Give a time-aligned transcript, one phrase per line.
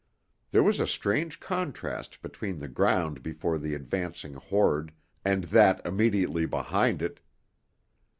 [0.49, 4.91] There was a strange contrast between the ground before the advancing horde
[5.23, 7.19] and that immediately behind it.